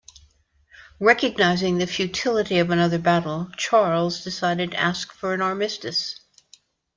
Recognising 0.99 1.77
the 1.77 1.85
futility 1.85 2.57
of 2.57 2.71
another 2.71 2.97
battle, 2.97 3.51
Charles 3.55 4.23
decided 4.23 4.71
to 4.71 4.79
ask 4.79 5.13
for 5.13 5.31
an 5.31 5.43
armistice. 5.43 6.19